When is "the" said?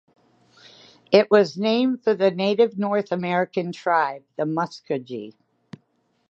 2.15-2.31, 4.35-4.45